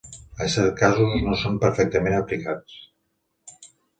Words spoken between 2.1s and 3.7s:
aplicats.